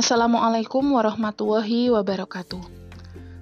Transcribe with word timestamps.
Assalamualaikum 0.00 0.96
warahmatullahi 0.96 1.92
wabarakatuh. 1.92 2.64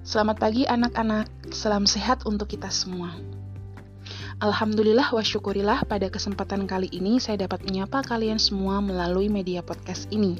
Selamat 0.03 0.43
pagi 0.43 0.67
anak-anak, 0.67 1.55
salam 1.55 1.87
sehat 1.87 2.27
untuk 2.27 2.51
kita 2.51 2.67
semua. 2.67 3.15
Alhamdulillah 4.43 5.07
wa 5.07 5.23
syukurillah 5.23 5.87
pada 5.87 6.11
kesempatan 6.11 6.67
kali 6.67 6.91
ini 6.91 7.23
saya 7.23 7.47
dapat 7.47 7.63
menyapa 7.63 8.03
kalian 8.03 8.43
semua 8.43 8.83
melalui 8.83 9.31
media 9.31 9.63
podcast 9.63 10.11
ini. 10.11 10.35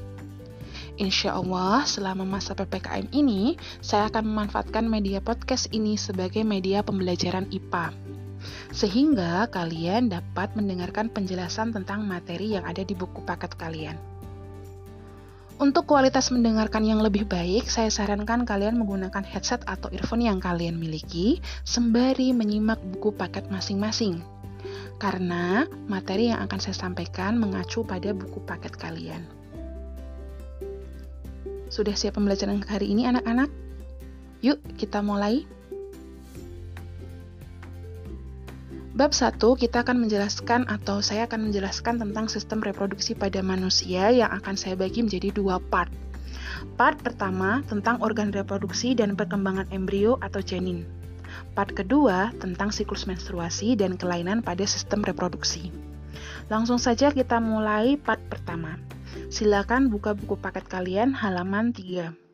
Insya 1.00 1.39
Allah, 1.39 1.88
selama 1.88 2.27
masa 2.27 2.51
PPKM 2.51 3.15
ini, 3.15 3.55
saya 3.79 4.11
akan 4.11 4.27
memanfaatkan 4.27 4.91
media 4.91 5.23
podcast 5.23 5.71
ini 5.71 5.95
sebagai 5.95 6.43
media 6.43 6.83
pembelajaran 6.83 7.47
IPA. 7.47 7.95
Sehingga 8.75 9.47
kalian 9.47 10.11
dapat 10.11 10.52
mendengarkan 10.59 11.08
penjelasan 11.16 11.72
tentang 11.72 12.04
materi 12.04 12.59
yang 12.59 12.67
ada 12.67 12.84
di 12.84 12.91
buku 12.91 13.23
paket 13.23 13.55
kalian. 13.55 14.19
Untuk 15.59 15.91
kualitas 15.91 16.31
mendengarkan 16.31 16.88
yang 16.88 17.04
lebih 17.04 17.27
baik, 17.27 17.67
saya 17.67 17.91
sarankan 17.91 18.48
kalian 18.48 18.80
menggunakan 18.80 19.27
headset 19.27 19.59
atau 19.67 19.91
earphone 19.91 20.23
yang 20.23 20.40
kalian 20.40 20.80
miliki 20.80 21.44
sembari 21.67 22.31
menyimak 22.31 22.80
buku 22.80 23.12
paket 23.12 23.44
masing-masing. 23.52 24.23
Karena 25.03 25.67
materi 25.91 26.31
yang 26.31 26.40
akan 26.48 26.64
saya 26.64 26.80
sampaikan 26.80 27.36
mengacu 27.36 27.84
pada 27.84 28.16
buku 28.16 28.40
paket 28.48 28.72
kalian. 28.80 29.27
Sudah 31.67 31.91
siap 31.91 32.16
pembelajaran 32.16 32.64
hari 32.64 32.95
ini 32.95 33.12
anak-anak? 33.12 33.52
Yuk, 34.39 34.64
kita 34.80 35.03
mulai. 35.03 35.44
Bab 38.99 39.16
1 39.16 39.39
kita 39.39 39.88
akan 39.88 40.03
menjelaskan 40.03 40.67
atau 40.67 40.99
saya 40.99 41.23
akan 41.23 41.48
menjelaskan 41.48 42.03
tentang 42.03 42.27
sistem 42.27 42.59
reproduksi 42.59 43.16
pada 43.16 43.39
manusia 43.39 44.11
yang 44.11 44.28
akan 44.28 44.59
saya 44.59 44.75
bagi 44.75 45.00
menjadi 45.00 45.31
dua 45.31 45.55
part. 45.72 45.88
Part 46.75 47.00
pertama 47.00 47.64
tentang 47.72 48.03
organ 48.03 48.36
reproduksi 48.36 48.92
dan 48.92 49.16
perkembangan 49.16 49.72
embrio 49.72 50.20
atau 50.20 50.44
janin. 50.44 50.83
Part 51.55 51.80
kedua 51.80 52.36
tentang 52.44 52.75
siklus 52.75 53.08
menstruasi 53.08 53.80
dan 53.80 53.95
kelainan 53.95 54.44
pada 54.44 54.67
sistem 54.67 55.00
reproduksi. 55.00 55.72
Langsung 56.52 56.75
saja 56.75 57.16
kita 57.16 57.39
mulai 57.39 57.95
part 57.95 58.20
pertama. 58.27 58.75
Silakan 59.31 59.88
buka 59.88 60.11
buku 60.11 60.36
paket 60.36 60.67
kalian 60.67 61.16
halaman 61.16 61.72
3. 61.72 62.28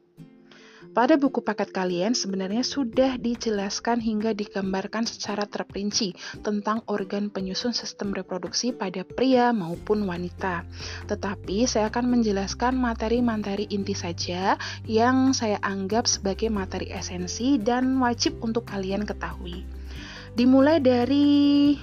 Pada 0.96 1.20
buku 1.20 1.44
paket 1.44 1.76
kalian 1.76 2.16
sebenarnya 2.16 2.64
sudah 2.64 3.20
dijelaskan 3.20 4.00
hingga 4.00 4.32
digambarkan 4.32 5.04
secara 5.04 5.44
terperinci 5.44 6.16
tentang 6.40 6.88
organ 6.88 7.28
penyusun 7.28 7.76
sistem 7.76 8.16
reproduksi 8.16 8.72
pada 8.72 9.04
pria 9.04 9.52
maupun 9.52 10.08
wanita. 10.08 10.64
Tetapi 11.12 11.68
saya 11.68 11.92
akan 11.92 12.16
menjelaskan 12.16 12.80
materi-materi 12.80 13.68
inti 13.76 13.92
saja 13.92 14.56
yang 14.88 15.36
saya 15.36 15.60
anggap 15.68 16.08
sebagai 16.08 16.48
materi 16.48 16.88
esensi 16.96 17.60
dan 17.60 18.00
wajib 18.00 18.40
untuk 18.40 18.64
kalian 18.64 19.04
ketahui. 19.04 19.68
Dimulai 20.40 20.80
dari 20.80 21.76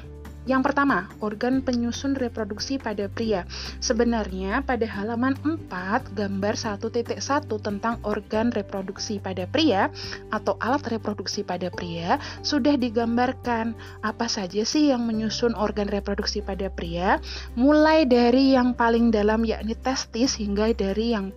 yang 0.42 0.66
pertama, 0.66 1.06
organ 1.22 1.62
penyusun 1.62 2.18
reproduksi 2.18 2.74
pada 2.74 3.06
pria. 3.06 3.46
Sebenarnya 3.78 4.66
pada 4.66 4.82
halaman 4.90 5.38
4 5.46 6.18
gambar 6.18 6.54
1.1 6.58 7.22
tentang 7.62 8.02
organ 8.02 8.50
reproduksi 8.50 9.22
pada 9.22 9.46
pria 9.46 9.86
atau 10.34 10.58
alat 10.58 10.82
reproduksi 10.90 11.46
pada 11.46 11.70
pria 11.70 12.18
sudah 12.42 12.74
digambarkan 12.74 13.78
apa 14.02 14.26
saja 14.26 14.66
sih 14.66 14.90
yang 14.90 15.06
menyusun 15.06 15.54
organ 15.54 15.86
reproduksi 15.86 16.42
pada 16.42 16.66
pria, 16.66 17.22
mulai 17.54 18.02
dari 18.02 18.58
yang 18.58 18.74
paling 18.74 19.14
dalam 19.14 19.46
yakni 19.46 19.78
testis 19.78 20.34
hingga 20.34 20.74
dari 20.74 21.14
yang 21.14 21.30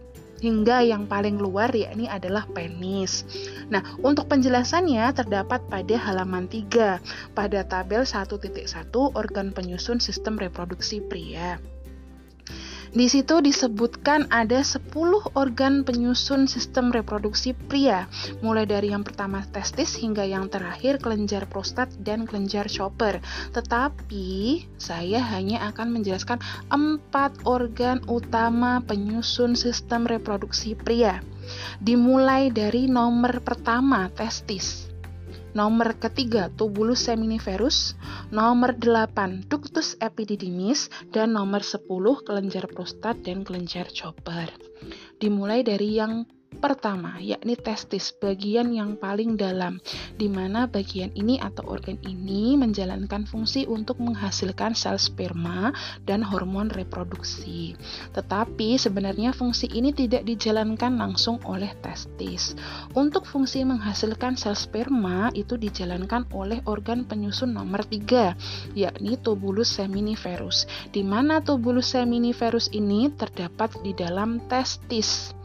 hingga 0.45 0.85
yang 0.85 1.09
paling 1.09 1.41
luar 1.41 1.73
yakni 1.73 2.06
adalah 2.06 2.45
penis. 2.53 3.25
Nah, 3.73 3.81
untuk 4.06 4.29
penjelasannya 4.29 5.09
terdapat 5.17 5.66
pada 5.66 5.95
halaman 5.97 6.45
3 6.45 7.33
pada 7.33 7.59
tabel 7.66 8.06
1.1 8.06 8.69
organ 9.17 9.50
penyusun 9.50 9.97
sistem 9.97 10.38
reproduksi 10.38 11.01
pria. 11.01 11.57
Di 12.95 13.11
situ 13.11 13.44
disebutkan 13.44 14.31
ada 14.31 14.63
10 14.63 14.88
organ 15.35 15.83
penyusun 15.83 16.47
sistem 16.47 16.95
reproduksi 16.95 17.51
pria, 17.51 18.07
mulai 18.39 18.63
dari 18.63 18.95
yang 18.95 19.03
pertama 19.03 19.44
testis 19.51 20.00
hingga 20.00 20.23
yang 20.23 20.47
terakhir 20.47 21.03
kelenjar 21.03 21.44
prostat 21.51 21.91
dan 22.00 22.23
kelenjar 22.23 22.72
chopper. 22.72 23.19
Tetapi 23.51 24.63
saya 24.79 25.19
hanya 25.19 25.67
akan 25.75 25.91
menjelaskan 25.91 26.39
empat 26.72 27.44
organ 27.44 28.00
utama 28.07 28.79
penyusun 28.88 29.59
sistem 29.59 30.07
reproduksi 30.07 30.72
pria. 30.72 31.19
Dimulai 31.83 32.47
dari 32.47 32.88
nomor 32.88 33.44
pertama 33.44 34.07
testis. 34.16 34.84
Nomor 35.55 35.95
ketiga, 36.03 36.51
tubulus 36.51 37.07
seminiferus. 37.07 37.95
Nomor 38.27 38.75
delapan, 38.75 39.39
ductus 39.47 39.95
epididymis. 40.03 40.91
Dan 41.16 41.39
nomor 41.39 41.63
sepuluh, 41.63 42.19
kelenjar 42.27 42.67
prostat 42.67 43.23
dan 43.23 43.47
kelenjar 43.47 43.88
chopper. 43.88 44.51
Dimulai 45.15 45.63
dari 45.63 45.95
yang 45.95 46.27
pertama, 46.57 47.21
yakni 47.21 47.53
testis, 47.53 48.09
bagian 48.09 48.73
yang 48.73 48.97
paling 48.97 49.38
dalam, 49.38 49.77
di 50.17 50.25
mana 50.25 50.66
bagian 50.66 51.13
ini 51.13 51.38
atau 51.38 51.63
organ 51.69 52.01
ini 52.03 52.57
menjalankan 52.57 53.29
fungsi 53.29 53.69
untuk 53.69 54.01
menghasilkan 54.01 54.73
sel 54.73 54.97
sperma 54.97 55.69
dan 56.03 56.25
hormon 56.25 56.73
reproduksi. 56.73 57.77
Tetapi 58.17 58.81
sebenarnya 58.81 59.31
fungsi 59.38 59.69
ini 59.69 59.94
tidak 59.94 60.25
dijalankan 60.25 60.97
langsung 60.97 61.38
oleh 61.45 61.71
testis. 61.79 62.57
Untuk 62.97 63.23
fungsi 63.29 63.61
menghasilkan 63.61 64.35
sel 64.35 64.57
sperma 64.57 65.29
itu 65.38 65.55
dijalankan 65.55 66.27
oleh 66.33 66.59
organ 66.65 67.05
penyusun 67.05 67.53
nomor 67.53 67.85
3, 67.85 68.73
yakni 68.73 69.15
tubulus 69.21 69.77
seminiferus, 69.77 70.65
di 70.89 71.05
mana 71.05 71.39
tubulus 71.39 71.94
seminiferus 71.94 72.73
ini 72.73 73.13
terdapat 73.13 73.77
di 73.85 73.94
dalam 73.94 74.41
testis 74.49 75.35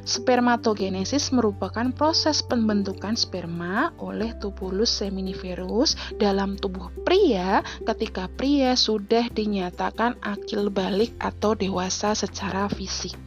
Spermatogenesis 0.07 1.35
merupakan 1.35 1.91
proses 1.91 2.39
pembentukan 2.39 3.19
sperma 3.19 3.91
oleh 3.99 4.31
tubulus 4.39 5.03
seminiferus 5.03 5.99
dalam 6.15 6.55
tubuh 6.55 6.87
pria 7.03 7.59
ketika 7.83 8.31
pria 8.31 8.79
sudah 8.79 9.27
dinyatakan 9.27 10.15
akil 10.23 10.71
balik 10.71 11.11
atau 11.19 11.59
dewasa 11.59 12.15
secara 12.15 12.71
fisik. 12.71 13.19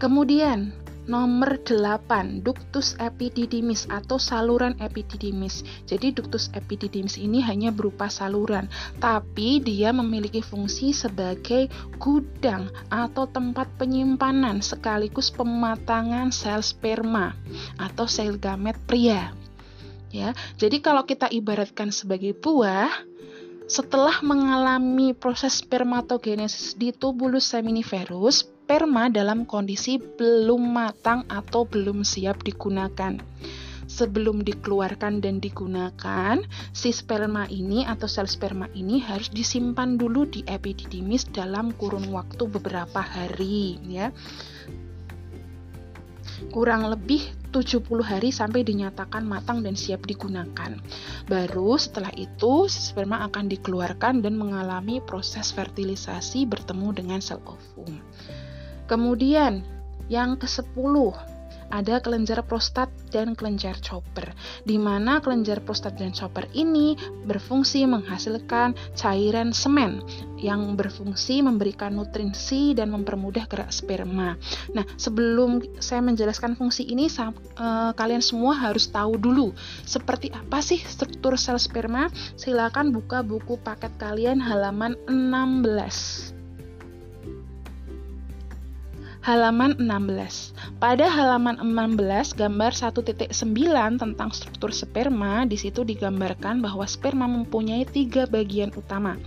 Kemudian, 0.00 0.72
Nomor 1.10 1.58
8, 1.66 2.46
ductus 2.46 2.94
epididymis 3.02 3.90
atau 3.90 4.14
saluran 4.14 4.78
epididymis. 4.78 5.66
Jadi 5.82 6.14
ductus 6.14 6.54
epididymis 6.54 7.18
ini 7.18 7.42
hanya 7.42 7.74
berupa 7.74 8.06
saluran, 8.06 8.70
tapi 9.02 9.58
dia 9.58 9.90
memiliki 9.90 10.38
fungsi 10.38 10.94
sebagai 10.94 11.66
gudang 11.98 12.70
atau 12.94 13.26
tempat 13.26 13.66
penyimpanan 13.74 14.62
sekaligus 14.62 15.34
pematangan 15.34 16.30
sel 16.30 16.62
sperma 16.62 17.34
atau 17.74 18.06
sel 18.06 18.38
gamet 18.38 18.78
pria. 18.86 19.34
Ya, 20.14 20.30
jadi 20.62 20.78
kalau 20.78 21.02
kita 21.10 21.26
ibaratkan 21.26 21.90
sebagai 21.90 22.38
buah, 22.38 22.86
setelah 23.66 24.22
mengalami 24.22 25.10
proses 25.10 25.58
spermatogenesis 25.58 26.78
di 26.78 26.94
tubulus 26.94 27.50
seminiferus, 27.50 28.46
sperma 28.70 29.10
dalam 29.10 29.50
kondisi 29.50 29.98
belum 29.98 30.62
matang 30.70 31.26
atau 31.26 31.66
belum 31.66 32.06
siap 32.06 32.46
digunakan. 32.46 33.18
Sebelum 33.90 34.46
dikeluarkan 34.46 35.18
dan 35.18 35.42
digunakan, 35.42 36.38
si 36.70 36.94
sperma 36.94 37.50
ini 37.50 37.82
atau 37.82 38.06
sel 38.06 38.30
sperma 38.30 38.70
ini 38.78 39.02
harus 39.02 39.26
disimpan 39.34 39.98
dulu 39.98 40.22
di 40.22 40.46
epididymis 40.46 41.34
dalam 41.34 41.74
kurun 41.74 42.14
waktu 42.14 42.46
beberapa 42.46 43.02
hari 43.02 43.82
ya. 43.90 44.14
Kurang 46.54 46.86
lebih 46.86 47.26
70 47.50 47.82
hari 48.06 48.30
sampai 48.30 48.62
dinyatakan 48.62 49.26
matang 49.26 49.66
dan 49.66 49.74
siap 49.74 50.06
digunakan. 50.06 50.78
Baru 51.26 51.74
setelah 51.74 52.14
itu 52.14 52.70
sperma 52.70 53.26
akan 53.26 53.50
dikeluarkan 53.50 54.22
dan 54.22 54.38
mengalami 54.38 55.02
proses 55.02 55.50
fertilisasi 55.50 56.46
bertemu 56.46 56.94
dengan 56.94 57.18
sel 57.18 57.42
ovum. 57.42 57.98
Kemudian, 58.90 59.62
yang 60.10 60.34
ke-10 60.34 61.14
ada 61.70 62.02
kelenjar 62.02 62.42
prostat 62.42 62.90
dan 63.14 63.38
kelenjar 63.38 63.78
chopper, 63.78 64.34
di 64.66 64.74
mana 64.76 65.22
kelenjar 65.22 65.62
prostat 65.62 65.94
dan 65.94 66.10
chopper 66.10 66.50
ini 66.50 66.98
berfungsi 67.30 67.86
menghasilkan 67.86 68.74
cairan 68.98 69.54
semen 69.54 70.02
yang 70.34 70.74
berfungsi 70.74 71.46
memberikan 71.46 71.94
nutrisi 71.94 72.74
dan 72.74 72.90
mempermudah 72.90 73.46
gerak 73.46 73.70
sperma. 73.70 74.34
Nah, 74.74 74.82
sebelum 74.98 75.62
saya 75.78 76.02
menjelaskan 76.02 76.58
fungsi 76.58 76.90
ini, 76.90 77.06
eh, 77.06 77.90
kalian 77.94 78.20
semua 78.26 78.58
harus 78.58 78.90
tahu 78.90 79.14
dulu 79.14 79.54
seperti 79.86 80.34
apa 80.34 80.58
sih 80.58 80.82
struktur 80.82 81.38
sel 81.38 81.62
sperma. 81.62 82.10
Silakan 82.34 82.90
buka 82.90 83.22
buku 83.22 83.62
paket 83.62 83.94
kalian 84.02 84.42
halaman 84.42 84.98
16 85.06 86.39
halaman 89.20 89.76
16. 89.76 90.80
Pada 90.80 91.04
halaman 91.04 91.60
16 91.60 92.40
gambar 92.40 92.72
1.9 92.72 93.28
tentang 94.00 94.30
struktur 94.32 94.72
sperma 94.72 95.44
di 95.44 95.60
situ 95.60 95.84
digambarkan 95.84 96.64
bahwa 96.64 96.88
sperma 96.88 97.28
mempunyai 97.28 97.84
tiga 97.84 98.24
bagian 98.24 98.72
utama, 98.72 99.20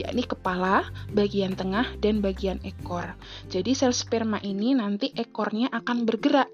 yakni 0.00 0.24
kepala, 0.24 0.88
bagian 1.12 1.52
tengah, 1.52 1.84
dan 2.00 2.24
bagian 2.24 2.56
ekor. 2.64 3.04
Jadi 3.52 3.76
sel 3.76 3.92
sperma 3.92 4.40
ini 4.40 4.72
nanti 4.72 5.12
ekornya 5.12 5.68
akan 5.76 6.08
bergerak 6.08 6.48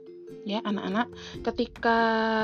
ya 0.44 0.64
anak-anak. 0.64 1.08
Ketika 1.44 1.98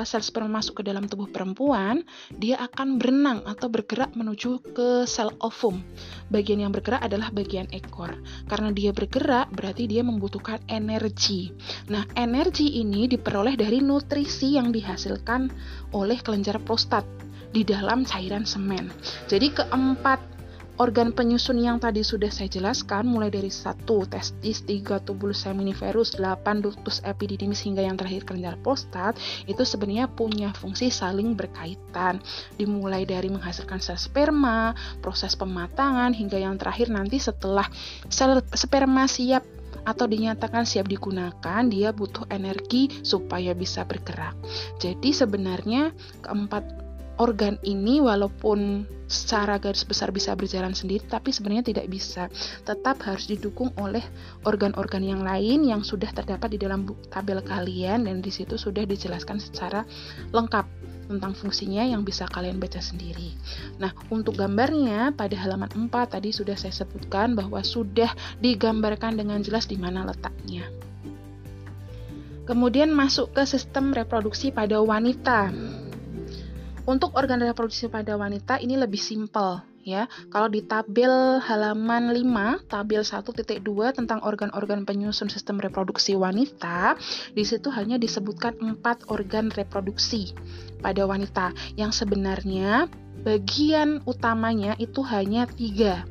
sel 0.04 0.22
sperma 0.22 0.60
masuk 0.60 0.80
ke 0.80 0.82
dalam 0.86 1.08
tubuh 1.08 1.28
perempuan 1.28 2.04
dia 2.32 2.60
akan 2.60 3.00
berenang 3.00 3.40
atau 3.44 3.68
bergerak 3.72 4.12
menuju 4.14 4.62
ke 4.74 5.04
sel 5.08 5.32
ovum. 5.40 5.80
Bagian 6.28 6.62
yang 6.62 6.72
bergerak 6.72 7.04
adalah 7.04 7.32
bagian 7.32 7.68
ekor. 7.72 8.14
Karena 8.46 8.70
dia 8.72 8.90
bergerak 8.92 9.52
berarti 9.52 9.88
dia 9.88 10.02
membutuhkan 10.04 10.60
energi. 10.68 11.52
Nah 11.88 12.04
energi 12.14 12.80
ini 12.80 13.08
diperoleh 13.08 13.56
dari 13.56 13.80
nutrisi 13.80 14.56
yang 14.56 14.70
dihasilkan 14.70 15.48
oleh 15.96 16.18
kelenjar 16.20 16.60
prostat 16.62 17.04
di 17.56 17.64
dalam 17.64 18.04
cairan 18.04 18.44
semen. 18.44 18.92
Jadi 19.30 19.48
keempat 19.54 20.35
Organ 20.76 21.16
penyusun 21.16 21.56
yang 21.56 21.80
tadi 21.80 22.04
sudah 22.04 22.28
saya 22.28 22.52
jelaskan 22.52 23.08
mulai 23.08 23.32
dari 23.32 23.48
satu 23.48 24.04
testis, 24.04 24.60
tiga 24.60 25.00
tubulus 25.00 25.48
seminiferus, 25.48 26.20
8 26.20 26.60
ductus 26.60 27.00
epididymis 27.00 27.64
hingga 27.64 27.80
yang 27.80 27.96
terakhir 27.96 28.28
kelenjar 28.28 28.60
prostat 28.60 29.16
itu 29.48 29.64
sebenarnya 29.64 30.12
punya 30.12 30.52
fungsi 30.52 30.92
saling 30.92 31.32
berkaitan. 31.32 32.20
Dimulai 32.60 33.08
dari 33.08 33.32
menghasilkan 33.32 33.80
sel 33.80 33.96
sperma, 33.96 34.76
proses 35.00 35.32
pematangan 35.32 36.12
hingga 36.12 36.36
yang 36.36 36.60
terakhir 36.60 36.92
nanti 36.92 37.16
setelah 37.24 37.64
sel 38.12 38.44
sperma 38.52 39.08
siap 39.08 39.48
atau 39.88 40.04
dinyatakan 40.04 40.68
siap 40.68 40.92
digunakan, 40.92 41.62
dia 41.72 41.94
butuh 41.94 42.28
energi 42.28 42.92
supaya 43.00 43.56
bisa 43.56 43.86
bergerak. 43.88 44.36
Jadi 44.76 45.14
sebenarnya 45.14 45.94
keempat 46.20 46.85
organ 47.16 47.56
ini 47.64 48.00
walaupun 48.00 48.84
secara 49.06 49.62
garis 49.62 49.86
besar 49.86 50.10
bisa 50.10 50.34
berjalan 50.34 50.74
sendiri 50.74 51.06
tapi 51.06 51.30
sebenarnya 51.30 51.70
tidak 51.70 51.86
bisa 51.86 52.26
tetap 52.66 52.98
harus 53.06 53.30
didukung 53.30 53.70
oleh 53.78 54.02
organ-organ 54.42 55.02
yang 55.02 55.22
lain 55.22 55.62
yang 55.62 55.86
sudah 55.86 56.10
terdapat 56.10 56.54
di 56.54 56.58
dalam 56.58 56.84
tabel 57.08 57.38
kalian 57.40 58.10
dan 58.10 58.18
di 58.18 58.34
situ 58.34 58.58
sudah 58.58 58.82
dijelaskan 58.82 59.38
secara 59.38 59.86
lengkap 60.34 60.66
tentang 61.06 61.38
fungsinya 61.38 61.86
yang 61.86 62.02
bisa 62.02 62.26
kalian 62.26 62.58
baca 62.58 62.82
sendiri. 62.82 63.30
Nah, 63.78 63.94
untuk 64.10 64.34
gambarnya 64.34 65.14
pada 65.14 65.38
halaman 65.38 65.70
4 65.86 66.18
tadi 66.18 66.34
sudah 66.34 66.58
saya 66.58 66.74
sebutkan 66.74 67.38
bahwa 67.38 67.62
sudah 67.62 68.10
digambarkan 68.42 69.14
dengan 69.14 69.38
jelas 69.40 69.70
di 69.70 69.78
mana 69.78 70.02
letaknya. 70.02 70.66
Kemudian 72.46 72.94
masuk 72.94 73.34
ke 73.34 73.42
sistem 73.42 73.90
reproduksi 73.90 74.54
pada 74.54 74.78
wanita. 74.78 75.50
Untuk 76.86 77.18
organ 77.18 77.42
reproduksi 77.42 77.90
pada 77.90 78.14
wanita 78.14 78.62
ini 78.62 78.78
lebih 78.78 79.02
simpel 79.02 79.58
ya. 79.86 80.10
Kalau 80.30 80.46
di 80.46 80.62
tabel 80.66 81.38
halaman 81.42 82.10
5, 82.14 82.70
tabel 82.70 83.02
1.2 83.02 83.62
tentang 83.94 84.22
organ-organ 84.22 84.82
penyusun 84.82 85.26
sistem 85.26 85.58
reproduksi 85.58 86.18
wanita, 86.18 86.98
di 87.34 87.42
situ 87.46 87.70
hanya 87.74 87.98
disebutkan 87.98 88.58
empat 88.58 89.06
organ 89.10 89.50
reproduksi 89.54 90.34
pada 90.78 91.06
wanita 91.06 91.50
yang 91.78 91.94
sebenarnya 91.94 92.90
bagian 93.26 94.06
utamanya 94.06 94.78
itu 94.78 95.02
hanya 95.02 95.50
tiga 95.50 96.06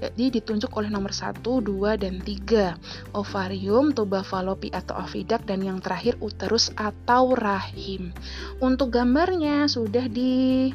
jadi 0.00 0.40
ditunjuk 0.40 0.70
oleh 0.74 0.90
nomor 0.92 1.10
1, 1.10 1.40
2, 1.42 1.96
dan 1.98 2.20
3. 2.20 2.76
Ovarium, 3.16 3.90
tuba 3.96 4.20
falopi 4.22 4.68
atau 4.70 4.98
ovidak, 5.00 5.46
dan 5.48 5.64
yang 5.64 5.78
terakhir 5.82 6.18
uterus 6.20 6.70
atau 6.76 7.32
rahim. 7.34 8.12
Untuk 8.60 8.94
gambarnya 8.94 9.66
sudah 9.66 10.06
di 10.06 10.70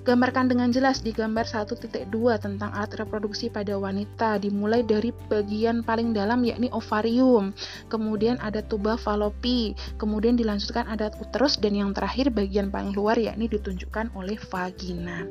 Gambarkan 0.00 0.48
dengan 0.48 0.72
jelas 0.72 1.04
di 1.04 1.12
gambar 1.12 1.44
1.2 1.44 2.08
tentang 2.40 2.72
alat 2.72 2.96
reproduksi 2.96 3.52
pada 3.52 3.76
wanita 3.76 4.40
dimulai 4.40 4.80
dari 4.80 5.12
bagian 5.28 5.84
paling 5.84 6.16
dalam 6.16 6.40
yakni 6.40 6.72
ovarium, 6.72 7.52
kemudian 7.92 8.40
ada 8.40 8.64
tuba 8.64 8.96
falopi, 8.96 9.76
kemudian 10.00 10.40
dilanjutkan 10.40 10.88
ada 10.88 11.12
uterus 11.20 11.60
dan 11.60 11.76
yang 11.76 11.92
terakhir 11.92 12.32
bagian 12.32 12.72
paling 12.72 12.96
luar 12.96 13.20
yakni 13.20 13.44
ditunjukkan 13.52 14.16
oleh 14.16 14.40
vagina. 14.40 15.28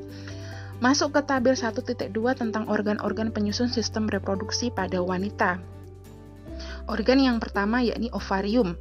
Masuk 0.80 1.12
ke 1.12 1.22
tabel 1.28 1.60
1.2 1.60 2.08
tentang 2.40 2.64
organ-organ 2.72 3.36
penyusun 3.36 3.68
sistem 3.68 4.08
reproduksi 4.08 4.72
pada 4.72 5.04
wanita. 5.04 5.60
Organ 6.88 7.20
yang 7.20 7.44
pertama 7.44 7.84
yakni 7.84 8.08
ovarium. 8.16 8.80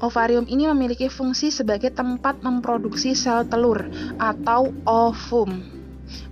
Ovarium 0.00 0.48
ini 0.48 0.64
memiliki 0.64 1.12
fungsi 1.12 1.52
sebagai 1.52 1.92
tempat 1.92 2.40
memproduksi 2.40 3.12
sel 3.12 3.44
telur 3.44 3.84
atau 4.16 4.72
ovum 4.88 5.60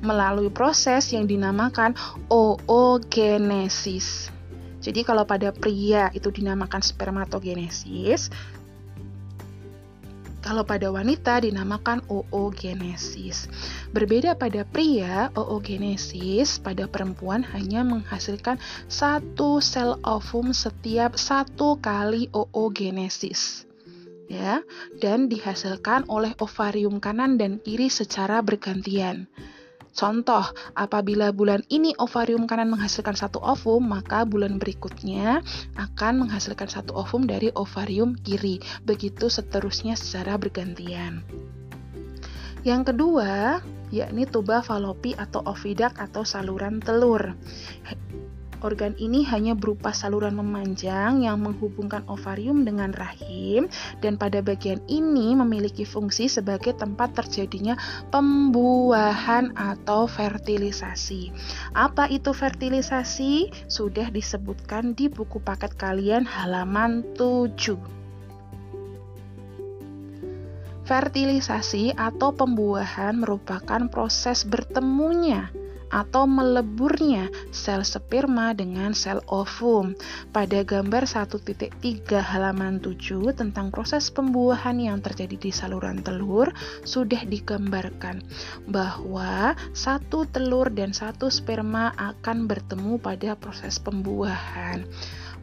melalui 0.00 0.48
proses 0.48 1.12
yang 1.12 1.28
dinamakan 1.28 1.92
oogenesis. 2.32 4.32
Jadi 4.80 5.04
kalau 5.04 5.28
pada 5.28 5.52
pria 5.52 6.08
itu 6.16 6.32
dinamakan 6.32 6.80
spermatogenesis, 6.80 8.32
kalau 10.46 10.62
pada 10.62 10.94
wanita 10.94 11.42
dinamakan 11.42 12.06
oogenesis. 12.06 13.50
Berbeda 13.90 14.38
pada 14.38 14.62
pria, 14.62 15.34
oogenesis 15.34 16.62
pada 16.62 16.86
perempuan 16.86 17.42
hanya 17.50 17.82
menghasilkan 17.82 18.62
satu 18.86 19.58
sel 19.58 19.98
ovum 20.06 20.54
setiap 20.54 21.18
satu 21.18 21.82
kali 21.82 22.30
oogenesis 22.30 23.66
ya 24.26 24.62
dan 24.98 25.30
dihasilkan 25.30 26.06
oleh 26.10 26.34
ovarium 26.42 26.98
kanan 26.98 27.38
dan 27.38 27.62
kiri 27.62 27.90
secara 27.90 28.42
bergantian. 28.42 29.30
Contoh, 29.96 30.44
apabila 30.76 31.32
bulan 31.32 31.64
ini 31.72 31.96
ovarium 31.96 32.44
kanan 32.44 32.68
menghasilkan 32.68 33.16
satu 33.16 33.40
ovum, 33.40 33.80
maka 33.80 34.28
bulan 34.28 34.60
berikutnya 34.60 35.40
akan 35.80 36.20
menghasilkan 36.20 36.68
satu 36.68 36.92
ovum 36.92 37.24
dari 37.24 37.48
ovarium 37.56 38.12
kiri. 38.12 38.60
Begitu 38.84 39.32
seterusnya 39.32 39.96
secara 39.96 40.36
bergantian. 40.36 41.24
Yang 42.60 42.92
kedua, 42.92 43.64
yakni 43.88 44.28
tuba 44.28 44.60
falopi 44.60 45.16
atau 45.16 45.40
ovidak 45.48 45.96
atau 45.96 46.28
saluran 46.28 46.84
telur. 46.84 47.32
Organ 48.64 48.96
ini 48.96 49.20
hanya 49.28 49.52
berupa 49.52 49.92
saluran 49.92 50.40
memanjang 50.40 51.20
yang 51.20 51.44
menghubungkan 51.44 52.06
ovarium 52.08 52.64
dengan 52.64 52.96
rahim 52.96 53.68
dan 54.00 54.16
pada 54.16 54.40
bagian 54.40 54.80
ini 54.88 55.36
memiliki 55.36 55.84
fungsi 55.84 56.28
sebagai 56.32 56.72
tempat 56.72 57.12
terjadinya 57.12 57.76
pembuahan 58.08 59.52
atau 59.52 60.08
fertilisasi. 60.08 61.32
Apa 61.76 62.08
itu 62.08 62.32
fertilisasi? 62.32 63.52
Sudah 63.68 64.08
disebutkan 64.08 64.96
di 64.96 65.12
buku 65.12 65.36
paket 65.42 65.76
kalian 65.76 66.24
halaman 66.24 67.04
7. 67.14 67.76
Fertilisasi 70.86 71.98
atau 71.98 72.30
pembuahan 72.30 73.18
merupakan 73.18 73.90
proses 73.90 74.46
bertemunya 74.46 75.50
atau 75.90 76.26
meleburnya 76.26 77.30
sel 77.54 77.82
sperma 77.86 78.52
dengan 78.52 78.92
sel 78.92 79.22
ovum. 79.30 79.94
Pada 80.34 80.62
gambar 80.66 81.06
1.3 81.06 81.72
halaman 82.20 82.82
7 82.82 83.34
tentang 83.34 83.70
proses 83.70 84.10
pembuahan 84.10 84.76
yang 84.78 84.98
terjadi 85.02 85.36
di 85.38 85.50
saluran 85.54 86.02
telur 86.02 86.50
sudah 86.82 87.22
digambarkan 87.26 88.22
bahwa 88.68 89.54
satu 89.72 90.26
telur 90.28 90.72
dan 90.72 90.90
satu 90.90 91.30
sperma 91.30 91.94
akan 91.96 92.50
bertemu 92.50 92.98
pada 92.98 93.38
proses 93.38 93.78
pembuahan 93.78 94.86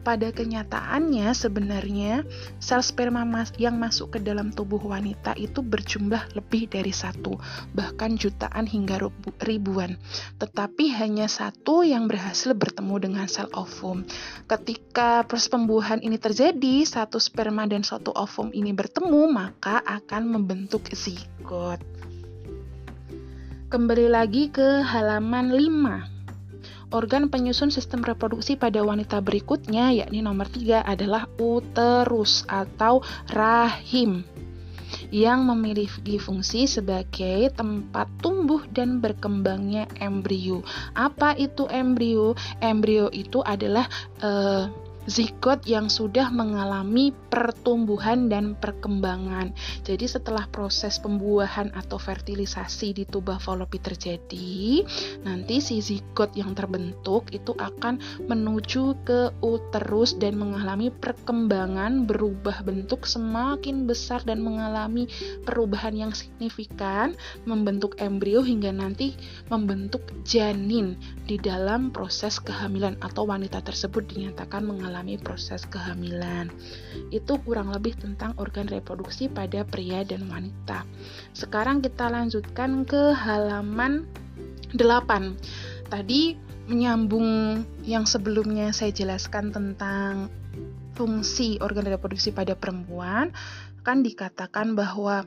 pada 0.04 0.28
kenyataannya 0.28 1.32
sebenarnya 1.32 2.28
sel 2.60 2.84
sperma 2.84 3.24
yang 3.56 3.80
masuk 3.80 4.14
ke 4.14 4.18
dalam 4.20 4.52
tubuh 4.52 4.78
wanita 4.78 5.32
itu 5.40 5.64
berjumlah 5.64 6.36
lebih 6.36 6.68
dari 6.68 6.92
satu, 6.92 7.40
bahkan 7.72 8.20
jutaan 8.20 8.68
hingga 8.68 9.00
ribuan. 9.42 9.96
tetapi 10.36 10.92
hanya 10.92 11.24
satu 11.24 11.80
yang 11.80 12.04
berhasil 12.04 12.52
bertemu 12.52 12.94
dengan 13.00 13.26
sel 13.26 13.48
ovum. 13.56 14.04
Ketika 14.44 15.24
proses 15.24 15.48
pembuahan 15.48 16.04
ini 16.04 16.20
terjadi, 16.20 16.84
satu 16.84 17.16
sperma 17.16 17.64
dan 17.64 17.80
satu 17.80 18.12
ovum 18.12 18.52
ini 18.52 18.76
bertemu, 18.76 19.32
maka 19.32 19.80
akan 19.80 20.28
membentuk 20.36 20.84
zigot. 20.92 21.80
Kembali 23.72 24.06
lagi 24.12 24.52
ke 24.52 24.84
halaman 24.84 25.50
5 25.56 26.13
organ 26.94 27.26
penyusun 27.26 27.74
sistem 27.74 28.06
reproduksi 28.06 28.54
pada 28.54 28.78
wanita 28.86 29.18
berikutnya, 29.18 29.90
yakni 29.90 30.22
nomor 30.22 30.46
3 30.46 30.86
adalah 30.86 31.26
uterus 31.42 32.46
atau 32.46 33.02
rahim 33.34 34.22
yang 35.10 35.42
memiliki 35.42 36.22
fungsi 36.22 36.70
sebagai 36.70 37.50
tempat 37.50 38.06
tumbuh 38.22 38.62
dan 38.70 39.02
berkembangnya 39.02 39.90
embrio. 39.98 40.62
Apa 40.94 41.34
itu 41.34 41.66
embrio? 41.66 42.38
Embrio 42.62 43.10
itu 43.10 43.42
adalah 43.42 43.90
uh, 44.22 44.70
zigot 45.04 45.68
yang 45.68 45.92
sudah 45.92 46.32
mengalami 46.32 47.12
pertumbuhan 47.28 48.32
dan 48.32 48.56
perkembangan. 48.56 49.52
Jadi 49.84 50.08
setelah 50.08 50.48
proses 50.48 50.96
pembuahan 51.00 51.72
atau 51.76 52.00
fertilisasi 52.00 52.96
di 52.96 53.04
tuba 53.04 53.36
falopi 53.36 53.76
terjadi, 53.80 54.84
nanti 55.26 55.60
si 55.60 55.84
zigot 55.84 56.32
yang 56.32 56.56
terbentuk 56.56 57.28
itu 57.36 57.52
akan 57.52 58.00
menuju 58.24 59.04
ke 59.04 59.20
uterus 59.44 60.16
dan 60.16 60.40
mengalami 60.40 60.88
perkembangan 60.88 62.08
berubah 62.08 62.64
bentuk 62.64 63.04
semakin 63.04 63.84
besar 63.84 64.24
dan 64.24 64.40
mengalami 64.40 65.04
perubahan 65.44 65.92
yang 65.92 66.12
signifikan, 66.16 67.12
membentuk 67.44 68.00
embrio 68.00 68.40
hingga 68.40 68.72
nanti 68.72 69.12
membentuk 69.52 70.00
janin 70.24 70.96
di 71.28 71.36
dalam 71.36 71.92
proses 71.92 72.40
kehamilan 72.40 72.96
atau 73.04 73.28
wanita 73.28 73.60
tersebut 73.60 74.08
dinyatakan 74.08 74.64
mengalami 74.64 74.93
mengalami 74.94 75.18
proses 75.18 75.66
kehamilan. 75.66 76.54
Itu 77.10 77.42
kurang 77.42 77.74
lebih 77.74 77.98
tentang 77.98 78.38
organ 78.38 78.70
reproduksi 78.70 79.26
pada 79.26 79.66
pria 79.66 80.06
dan 80.06 80.30
wanita. 80.30 80.86
Sekarang 81.34 81.82
kita 81.82 82.06
lanjutkan 82.06 82.86
ke 82.86 83.10
halaman 83.10 84.06
8. 84.78 85.90
Tadi 85.90 86.38
menyambung 86.70 87.58
yang 87.82 88.06
sebelumnya 88.06 88.70
saya 88.70 88.94
jelaskan 88.94 89.50
tentang 89.50 90.30
fungsi 90.94 91.58
organ 91.58 91.90
reproduksi 91.90 92.30
pada 92.30 92.54
perempuan, 92.54 93.34
kan 93.82 94.06
dikatakan 94.06 94.78
bahwa 94.78 95.26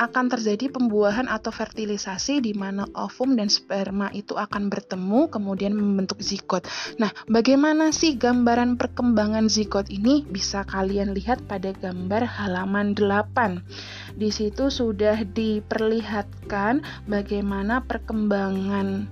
akan 0.00 0.32
terjadi 0.32 0.72
pembuahan 0.72 1.28
atau 1.28 1.52
fertilisasi 1.52 2.40
di 2.40 2.52
mana 2.56 2.88
ovum 2.96 3.36
dan 3.36 3.52
sperma 3.52 4.08
itu 4.16 4.36
akan 4.36 4.72
bertemu 4.72 5.28
kemudian 5.28 5.76
membentuk 5.76 6.20
zigot. 6.24 6.64
Nah, 6.96 7.12
bagaimana 7.28 7.92
sih 7.92 8.16
gambaran 8.16 8.80
perkembangan 8.80 9.52
zigot 9.52 9.92
ini? 9.92 10.24
Bisa 10.24 10.64
kalian 10.64 11.12
lihat 11.12 11.44
pada 11.44 11.74
gambar 11.76 12.24
halaman 12.24 12.96
8. 12.96 14.16
Di 14.16 14.28
situ 14.32 14.68
sudah 14.72 15.24
diperlihatkan 15.24 17.06
bagaimana 17.08 17.84
perkembangan 17.84 19.08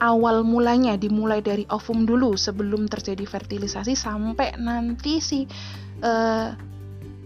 awal 0.00 0.42
mulanya 0.42 0.96
dimulai 0.96 1.44
dari 1.44 1.68
ovum 1.68 2.08
dulu 2.08 2.34
sebelum 2.34 2.88
terjadi 2.88 3.28
fertilisasi 3.28 3.92
sampai 3.92 4.56
nanti 4.56 5.20
si 5.20 5.44
uh, 6.00 6.56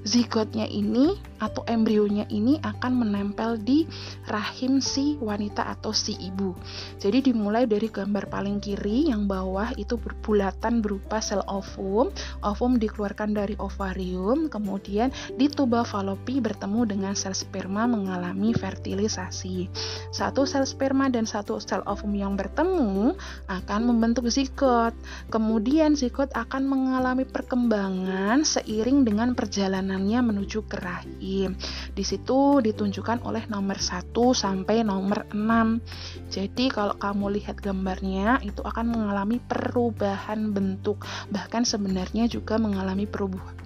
zigotnya 0.04 0.68
ini 0.68 1.16
atau 1.40 1.64
embrionya 1.68 2.24
ini 2.32 2.56
akan 2.62 3.04
menempel 3.04 3.60
di 3.60 3.84
rahim 4.28 4.80
si 4.80 5.16
wanita 5.20 5.64
atau 5.76 5.92
si 5.92 6.16
ibu. 6.16 6.56
Jadi 7.00 7.32
dimulai 7.32 7.68
dari 7.68 7.88
gambar 7.88 8.32
paling 8.32 8.60
kiri 8.60 9.12
yang 9.12 9.28
bawah 9.28 9.72
itu 9.76 10.00
berbulatan 10.00 10.80
berupa 10.80 11.20
sel 11.20 11.44
ovum. 11.48 12.08
Ovum 12.44 12.80
dikeluarkan 12.80 13.36
dari 13.36 13.56
ovarium, 13.60 14.48
kemudian 14.48 15.12
di 15.36 15.48
tuba 15.48 15.84
falopi 15.84 16.40
bertemu 16.40 16.80
dengan 16.88 17.12
sel 17.12 17.36
sperma 17.36 17.84
mengalami 17.84 18.56
fertilisasi. 18.56 19.68
Satu 20.12 20.48
sel 20.48 20.64
sperma 20.64 21.12
dan 21.12 21.28
satu 21.28 21.60
sel 21.60 21.84
ovum 21.84 22.16
yang 22.16 22.36
bertemu 22.36 23.16
akan 23.48 23.80
membentuk 23.84 24.28
zigot. 24.32 24.96
Kemudian 25.28 25.96
zigot 25.98 26.32
akan 26.32 26.64
mengalami 26.64 27.28
perkembangan 27.28 28.44
seiring 28.44 29.04
dengan 29.04 29.36
perjalanannya 29.94 30.34
menuju 30.34 30.66
ke 30.66 30.76
rahim. 30.82 31.54
Di 31.94 32.02
situ 32.02 32.58
ditunjukkan 32.58 33.22
oleh 33.22 33.46
nomor 33.46 33.78
1 33.78 34.10
sampai 34.34 34.82
nomor 34.82 35.30
6. 35.30 35.78
Jadi 36.34 36.66
kalau 36.66 36.98
kamu 36.98 37.38
lihat 37.38 37.62
gambarnya 37.62 38.42
itu 38.42 38.58
akan 38.66 38.90
mengalami 38.90 39.38
perubahan 39.38 40.50
bentuk, 40.50 41.06
bahkan 41.30 41.62
sebenarnya 41.62 42.26
juga 42.26 42.58
mengalami 42.58 43.06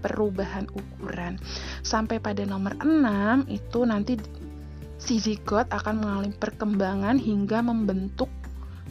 perubahan 0.05 0.69
ukuran. 0.69 1.41
Sampai 1.81 2.21
pada 2.21 2.45
nomor 2.45 2.77
6 2.77 3.49
itu 3.49 3.81
nanti 3.89 4.21
si 5.01 5.17
zigot 5.17 5.73
akan 5.73 6.05
mengalami 6.05 6.33
perkembangan 6.37 7.17
hingga 7.17 7.65
membentuk 7.65 8.29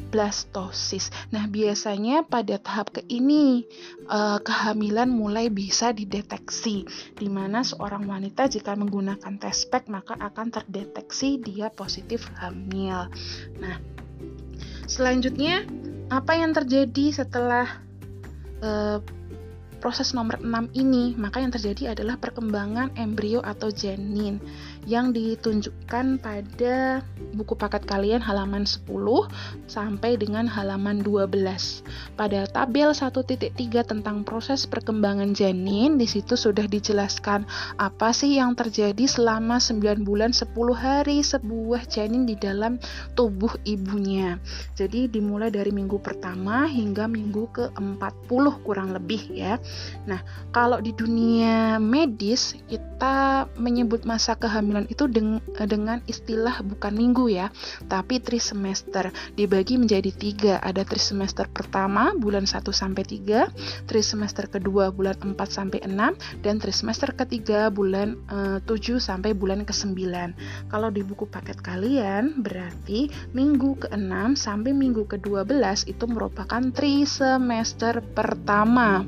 blastosis. 0.08 1.12
Nah, 1.30 1.46
biasanya 1.46 2.24
pada 2.24 2.58
tahap 2.58 2.96
ke 2.96 3.02
ini 3.12 3.68
eh, 4.08 4.40
kehamilan 4.42 5.12
mulai 5.12 5.52
bisa 5.52 5.92
dideteksi 5.92 6.88
di 7.16 7.28
mana 7.28 7.62
seorang 7.62 8.08
wanita 8.08 8.48
jika 8.48 8.74
menggunakan 8.74 9.36
tes 9.38 9.68
pack 9.68 9.92
maka 9.92 10.16
akan 10.18 10.50
terdeteksi 10.50 11.40
dia 11.44 11.68
positif 11.70 12.28
hamil. 12.40 13.12
Nah, 13.60 13.76
selanjutnya 14.88 15.68
apa 16.08 16.40
yang 16.40 16.56
terjadi 16.56 17.12
setelah 17.12 17.68
uh, 18.64 19.04
proses 19.78 20.12
nomor 20.18 20.42
6 20.42 20.74
ini, 20.74 21.14
maka 21.16 21.40
yang 21.40 21.54
terjadi 21.54 21.94
adalah 21.94 22.18
perkembangan 22.18 22.98
embrio 22.98 23.46
atau 23.46 23.70
janin 23.70 24.42
yang 24.88 25.12
ditunjukkan 25.12 26.24
pada 26.24 27.04
buku 27.36 27.60
paket 27.60 27.84
kalian 27.84 28.24
halaman 28.24 28.64
10 28.64 28.88
sampai 29.68 30.16
dengan 30.16 30.48
halaman 30.48 31.04
12. 31.04 31.36
Pada 32.16 32.48
tabel 32.48 32.96
1.3 32.96 33.52
tentang 33.84 34.24
proses 34.24 34.64
perkembangan 34.64 35.36
janin, 35.36 36.00
di 36.00 36.08
situ 36.08 36.40
sudah 36.40 36.64
dijelaskan 36.72 37.44
apa 37.76 38.16
sih 38.16 38.40
yang 38.40 38.56
terjadi 38.56 39.04
selama 39.04 39.60
9 39.60 40.08
bulan 40.08 40.32
10 40.32 40.56
hari 40.72 41.20
sebuah 41.20 41.84
janin 41.92 42.24
di 42.24 42.40
dalam 42.40 42.80
tubuh 43.12 43.60
ibunya. 43.68 44.40
Jadi 44.80 45.12
dimulai 45.12 45.52
dari 45.52 45.76
minggu 45.76 46.00
pertama 46.00 46.64
hingga 46.64 47.12
minggu 47.12 47.44
ke-40 47.52 48.44
kurang 48.64 48.96
lebih 48.96 49.36
ya. 49.36 49.60
Nah, 50.08 50.24
kalau 50.56 50.80
di 50.80 50.96
dunia 50.96 51.76
medis 51.76 52.56
kita 52.72 53.52
menyebut 53.60 54.08
masa 54.08 54.40
kehamilan 54.40 54.77
itu 54.86 55.10
deng 55.10 55.42
dengan 55.66 56.06
istilah 56.06 56.62
bukan 56.62 56.94
minggu 56.94 57.26
ya, 57.34 57.50
tapi 57.90 58.22
trimester 58.22 59.10
dibagi 59.34 59.82
menjadi 59.82 60.14
tiga. 60.14 60.54
Ada 60.62 60.86
trimester 60.86 61.50
pertama 61.50 62.14
bulan 62.14 62.46
1 62.46 62.62
sampai 62.70 63.02
3, 63.02 63.50
trimester 63.90 64.46
kedua 64.46 64.94
bulan 64.94 65.18
4 65.18 65.34
sampai 65.50 65.82
6, 65.82 66.46
dan 66.46 66.56
trimester 66.62 67.18
ketiga 67.18 67.74
bulan 67.74 68.22
uh, 68.30 68.62
eh, 68.62 68.70
7 68.70 69.02
sampai 69.02 69.34
bulan 69.34 69.66
ke-9. 69.66 69.98
Kalau 70.70 70.90
di 70.94 71.02
buku 71.02 71.26
paket 71.26 71.58
kalian 71.64 72.44
berarti 72.46 73.10
minggu 73.34 73.88
ke-6 73.88 74.38
sampai 74.38 74.72
minggu 74.76 75.10
ke-12 75.10 75.90
itu 75.90 76.06
merupakan 76.06 76.62
trimester 76.76 78.04
pertama 78.14 79.08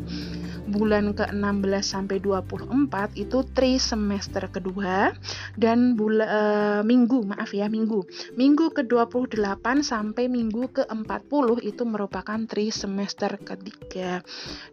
bulan 0.69 1.17
ke-16 1.17 1.83
sampai 1.83 2.21
24 2.21 3.17
itu 3.17 3.37
tri 3.51 3.81
semester 3.81 4.45
kedua 4.47 5.11
dan 5.57 5.97
bulan 5.97 6.29
e, 6.29 6.41
minggu 6.85 7.25
maaf 7.25 7.51
ya 7.51 7.65
minggu. 7.67 8.05
Minggu 8.37 8.71
ke-28 8.71 9.65
sampai 9.81 10.29
minggu 10.29 10.69
ke-40 10.71 11.47
itu 11.65 11.83
merupakan 11.83 12.39
tri 12.45 12.69
semester 12.69 13.35
ketiga. 13.41 14.21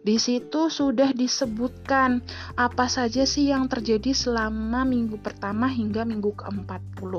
Di 0.05 0.21
situ 0.21 0.69
sudah 0.69 1.11
disebutkan 1.11 2.21
apa 2.55 2.85
saja 2.85 3.25
sih 3.25 3.49
yang 3.49 3.65
terjadi 3.65 4.13
selama 4.13 4.85
minggu 4.85 5.17
pertama 5.19 5.65
hingga 5.67 6.05
minggu 6.05 6.37
ke-40 6.37 7.13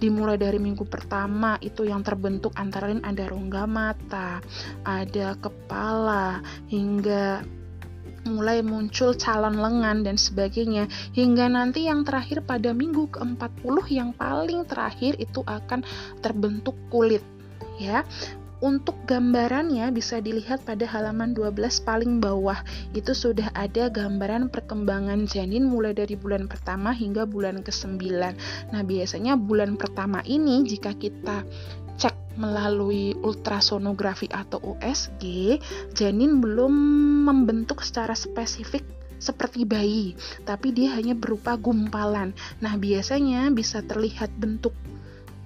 dimulai 0.00 0.36
dari 0.40 0.58
minggu 0.58 0.88
pertama 0.88 1.60
itu 1.60 1.84
yang 1.84 2.00
terbentuk 2.00 2.54
antara 2.56 2.88
lain 2.88 3.04
ada 3.04 3.28
rongga 3.28 3.64
mata 3.68 4.40
ada 4.84 5.34
kepala 5.38 6.40
hingga 6.68 7.42
mulai 8.26 8.62
muncul 8.62 9.14
calon 9.18 9.58
lengan 9.58 10.06
dan 10.06 10.16
sebagainya 10.18 10.86
hingga 11.14 11.50
nanti 11.50 11.90
yang 11.90 12.06
terakhir 12.06 12.46
pada 12.46 12.70
minggu 12.70 13.10
ke-40 13.10 13.76
yang 13.90 14.10
paling 14.14 14.62
terakhir 14.66 15.18
itu 15.18 15.42
akan 15.42 15.82
terbentuk 16.22 16.78
kulit 16.88 17.22
ya 17.82 18.06
untuk 18.62 18.94
gambarannya 19.10 19.90
bisa 19.90 20.22
dilihat 20.22 20.62
pada 20.62 20.86
halaman 20.86 21.34
12 21.34 21.82
paling 21.82 22.22
bawah. 22.22 22.62
Itu 22.94 23.10
sudah 23.10 23.50
ada 23.58 23.90
gambaran 23.90 24.54
perkembangan 24.54 25.26
janin 25.26 25.66
mulai 25.66 25.90
dari 25.90 26.14
bulan 26.14 26.46
pertama 26.46 26.94
hingga 26.94 27.26
bulan 27.26 27.66
ke-9. 27.66 27.98
Nah, 28.70 28.82
biasanya 28.86 29.34
bulan 29.34 29.74
pertama 29.74 30.22
ini 30.22 30.62
jika 30.62 30.94
kita 30.94 31.42
cek 31.98 32.36
melalui 32.40 33.12
ultrasonografi 33.20 34.28
atau 34.32 34.60
USG, 34.76 35.56
janin 35.92 36.40
belum 36.40 36.72
membentuk 37.28 37.84
secara 37.84 38.16
spesifik 38.16 38.84
seperti 39.22 39.62
bayi, 39.62 40.18
tapi 40.42 40.74
dia 40.74 40.98
hanya 40.98 41.14
berupa 41.14 41.54
gumpalan. 41.54 42.34
Nah, 42.58 42.74
biasanya 42.74 43.54
bisa 43.54 43.78
terlihat 43.84 44.34
bentuk 44.34 44.74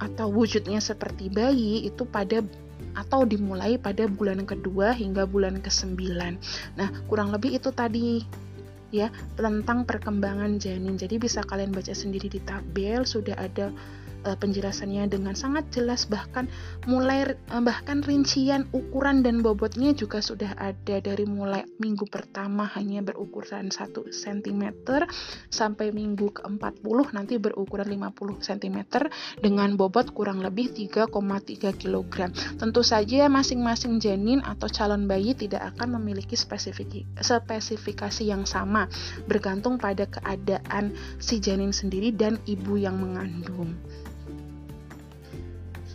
atau 0.01 0.33
wujudnya 0.33 0.81
seperti 0.81 1.29
bayi 1.29 1.85
itu 1.85 2.09
pada 2.09 2.41
atau 2.97 3.29
dimulai 3.29 3.77
pada 3.77 4.09
bulan 4.09 4.49
kedua 4.49 4.97
hingga 4.97 5.29
bulan 5.29 5.61
ke-9. 5.61 6.01
Nah, 6.81 6.89
kurang 7.05 7.29
lebih 7.29 7.61
itu 7.61 7.69
tadi 7.69 8.25
ya 8.89 9.13
tentang 9.37 9.85
perkembangan 9.85 10.57
janin. 10.57 10.97
Jadi 10.97 11.21
bisa 11.21 11.45
kalian 11.45 11.77
baca 11.77 11.93
sendiri 11.93 12.33
di 12.33 12.41
tabel 12.41 13.05
sudah 13.05 13.37
ada 13.37 13.69
uh, 14.27 14.37
penjelasannya 14.37 15.07
dengan 15.07 15.39
sangat 15.39 15.71
jelas 15.71 16.11
bahkan 16.11 16.51
mulai 16.91 17.39
uh, 17.55 17.63
bahkan 17.63 18.03
rincian 18.03 18.67
ukuran 18.75 19.23
dan 19.23 19.41
bobotnya 19.41 19.95
juga 19.95 20.19
sudah 20.19 20.59
ada 20.59 20.99
dari 20.99 21.25
mulai 21.25 21.63
minggu 21.79 22.11
pertama 22.11 22.67
hanya 22.75 23.01
berukuran 23.07 23.71
1 23.71 23.95
cm 24.11 24.63
sampai 25.49 25.95
minggu 25.95 26.43
ke-40 26.43 26.99
nanti 27.15 27.39
berukuran 27.39 27.87
50 27.87 28.43
cm 28.43 28.79
dengan 29.39 29.79
bobot 29.79 30.11
kurang 30.13 30.43
lebih 30.43 30.73
3,3 30.75 31.13
kg. 31.77 32.15
Tentu 32.59 32.83
saja 32.83 33.29
masing-masing 33.31 34.03
janin 34.03 34.43
atau 34.43 34.67
calon 34.67 35.07
bayi 35.07 35.37
tidak 35.37 35.77
akan 35.77 36.01
memiliki 36.01 36.35
spesifikasi 36.37 38.25
yang 38.25 38.49
sama 38.49 38.89
bergantung 39.29 39.77
pada 39.77 40.09
keadaan 40.09 40.97
si 41.21 41.39
janin 41.39 41.71
sendiri 41.71 42.11
dan 42.11 42.41
ibu 42.49 42.81
yang 42.81 42.97
mengandung. 42.99 43.77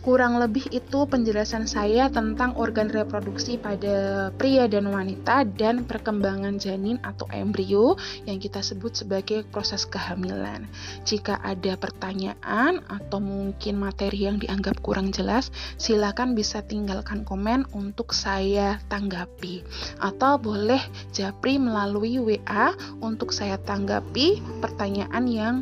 Kurang 0.02 0.42
lebih 0.42 0.66
itu 0.74 1.06
penjelasan 1.06 1.70
saya 1.70 2.10
tentang 2.10 2.58
organ 2.58 2.90
reproduksi 2.90 3.54
pada 3.54 4.28
pria 4.34 4.66
dan 4.66 4.90
wanita 4.90 5.46
dan 5.46 5.86
perkembangan 5.86 6.58
janin 6.58 6.98
atau 7.06 7.30
embrio 7.30 7.94
yang 8.26 8.42
kita 8.42 8.58
sebut 8.66 8.98
sebagai 8.98 9.46
proses 9.54 9.86
kehamilan. 9.86 10.66
Jika 11.06 11.38
ada 11.46 11.78
pertanyaan 11.78 12.82
atau 12.90 13.22
mungkin 13.22 13.78
materi 13.78 14.26
yang 14.26 14.42
dianggap 14.42 14.82
kurang 14.82 15.14
jelas, 15.14 15.54
silakan 15.78 16.34
bisa 16.34 16.66
tinggalkan 16.66 17.22
komen 17.22 17.70
untuk 17.70 18.10
saya 18.10 18.82
tanggapi 18.90 19.62
atau 20.02 20.34
boleh 20.34 20.82
japri 21.14 21.62
melalui 21.62 22.18
WA 22.18 22.74
untuk 22.98 23.30
saya 23.30 23.54
tanggapi 23.54 24.42
pertanyaan 24.58 25.30
yang 25.30 25.54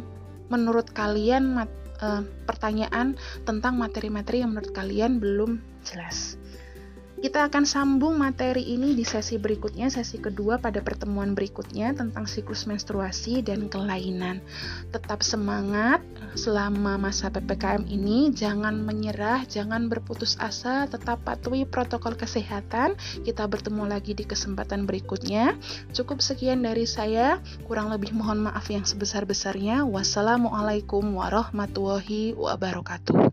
menurut 0.49 0.91
kalian 0.97 1.47
uh, 2.01 2.25
pertanyaan 2.49 3.15
tentang 3.45 3.77
materi-materi 3.77 4.41
yang 4.41 4.57
menurut 4.57 4.73
kalian 4.73 5.21
belum 5.21 5.61
jelas. 5.85 6.40
Kita 7.21 7.53
akan 7.53 7.69
sambung 7.69 8.17
materi 8.17 8.65
ini 8.65 8.97
di 8.97 9.05
sesi 9.05 9.37
berikutnya, 9.37 9.93
sesi 9.93 10.17
kedua 10.17 10.57
pada 10.57 10.81
pertemuan 10.81 11.37
berikutnya 11.37 11.93
tentang 11.93 12.25
siklus 12.25 12.65
menstruasi 12.65 13.45
dan 13.45 13.69
kelainan. 13.69 14.41
Tetap 14.89 15.21
semangat 15.21 16.01
selama 16.33 16.97
masa 16.97 17.29
PPKM 17.29 17.85
ini, 17.93 18.33
jangan 18.33 18.81
menyerah, 18.81 19.45
jangan 19.45 19.93
berputus 19.93 20.41
asa, 20.41 20.89
tetap 20.89 21.21
patuhi 21.21 21.69
protokol 21.69 22.17
kesehatan. 22.17 22.97
Kita 23.21 23.45
bertemu 23.45 23.85
lagi 23.85 24.17
di 24.17 24.25
kesempatan 24.25 24.89
berikutnya. 24.89 25.61
Cukup 25.93 26.25
sekian 26.25 26.65
dari 26.65 26.89
saya, 26.89 27.37
kurang 27.69 27.93
lebih 27.93 28.17
mohon 28.17 28.49
maaf 28.49 28.73
yang 28.73 28.89
sebesar-besarnya. 28.89 29.85
Wassalamualaikum 29.85 31.05
warahmatullahi 31.21 32.33
wabarakatuh. 32.33 33.29